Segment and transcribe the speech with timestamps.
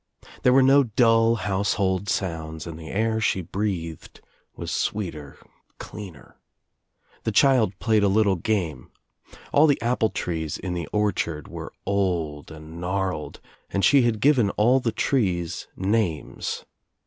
[0.41, 4.19] There were no dull 1 household sounds and the air she breathed
[4.55, 5.37] was sweeter,
[5.77, 6.37] cleaner.
[7.21, 8.89] The child played a little game.
[9.53, 14.15] All the apple 1 trees in the orchard were old and gnarled and she had
[14.15, 16.65] 1 given all the trees names.